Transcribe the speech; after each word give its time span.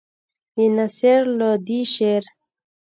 د 0.55 0.57
نصر 0.75 1.19
لودي 1.37 1.81
شعر. 1.93 2.23